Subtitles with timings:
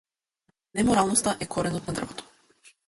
[0.79, 2.29] Неморалноста е коренот на дрвото.